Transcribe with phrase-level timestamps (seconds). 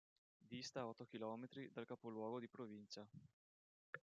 [0.49, 3.07] Dista otto chilometri dal capoluogo di provincia.